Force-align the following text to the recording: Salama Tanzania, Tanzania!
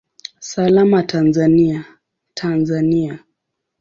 Salama 0.39 1.03
Tanzania, 1.03 1.85
Tanzania! 2.35 3.19